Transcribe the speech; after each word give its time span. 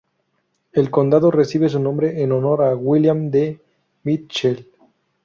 El 0.71 0.89
condado 0.89 1.29
recibe 1.29 1.69
su 1.69 1.79
nombre 1.79 2.23
en 2.23 2.31
honor 2.31 2.63
a 2.63 2.75
William 2.75 3.29
D. 3.29 3.59
Mitchell. 4.01 4.67